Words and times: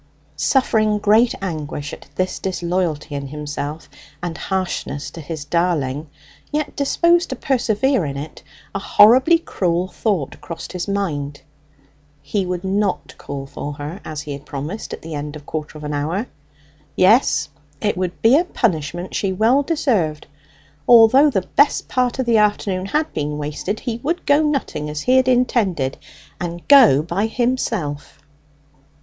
Suffering 0.35 0.97
great 0.97 1.35
anguish 1.43 1.93
at 1.93 2.07
this 2.15 2.39
disloyalty 2.39 3.13
in 3.13 3.27
himself 3.27 3.87
and 4.23 4.35
harshness 4.35 5.11
to 5.11 5.21
his 5.21 5.45
darling, 5.45 6.09
yet 6.51 6.75
disposed 6.75 7.29
to 7.29 7.35
persevere 7.35 8.03
in 8.05 8.17
it, 8.17 8.41
a 8.73 8.79
horribly 8.79 9.37
cruel 9.37 9.87
thought 9.89 10.41
crossed 10.41 10.73
his 10.73 10.87
mind. 10.87 11.41
He 12.23 12.47
would 12.47 12.63
not 12.63 13.13
call 13.19 13.45
for 13.45 13.73
her, 13.73 14.01
as 14.03 14.21
he 14.21 14.33
had 14.33 14.43
promised, 14.43 14.91
at 14.91 15.03
the 15.03 15.13
end 15.13 15.35
of 15.35 15.43
a 15.43 15.45
quarter 15.45 15.77
of 15.77 15.83
an 15.83 15.93
hour! 15.93 16.25
Yes, 16.95 17.49
it 17.79 17.95
would 17.95 18.23
be 18.23 18.35
a 18.39 18.43
punishment 18.43 19.13
she 19.13 19.31
well 19.31 19.61
deserved. 19.61 20.25
Although 20.87 21.29
the 21.29 21.43
best 21.55 21.87
part 21.89 22.17
of 22.17 22.25
the 22.25 22.39
afternoon 22.39 22.87
had 22.87 23.13
been 23.13 23.37
wasted 23.37 23.81
he 23.81 23.97
would 23.97 24.25
go 24.25 24.41
nutting 24.41 24.89
as 24.89 25.01
he 25.01 25.17
had 25.17 25.27
intended, 25.27 25.99
and 26.39 26.67
go 26.67 27.03
by 27.03 27.27
himself. 27.27 28.17